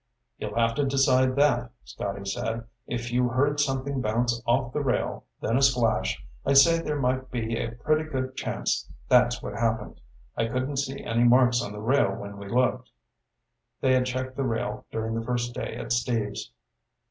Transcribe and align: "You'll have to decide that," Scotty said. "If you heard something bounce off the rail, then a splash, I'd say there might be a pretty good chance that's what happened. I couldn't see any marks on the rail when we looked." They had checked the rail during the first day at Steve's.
"You'll 0.39 0.55
have 0.55 0.73
to 0.77 0.83
decide 0.83 1.35
that," 1.35 1.69
Scotty 1.83 2.25
said. 2.25 2.63
"If 2.87 3.13
you 3.13 3.29
heard 3.29 3.59
something 3.59 4.01
bounce 4.01 4.41
off 4.47 4.73
the 4.73 4.81
rail, 4.81 5.25
then 5.41 5.57
a 5.57 5.61
splash, 5.61 6.25
I'd 6.43 6.57
say 6.57 6.79
there 6.81 6.99
might 6.99 7.29
be 7.29 7.55
a 7.59 7.69
pretty 7.73 8.09
good 8.09 8.35
chance 8.35 8.89
that's 9.09 9.43
what 9.43 9.53
happened. 9.53 10.01
I 10.35 10.47
couldn't 10.47 10.77
see 10.77 11.03
any 11.03 11.25
marks 11.25 11.61
on 11.61 11.71
the 11.71 11.79
rail 11.81 12.15
when 12.15 12.37
we 12.39 12.49
looked." 12.49 12.89
They 13.81 13.93
had 13.93 14.07
checked 14.07 14.35
the 14.37 14.43
rail 14.43 14.87
during 14.91 15.13
the 15.13 15.23
first 15.23 15.53
day 15.53 15.75
at 15.75 15.91
Steve's. 15.91 16.51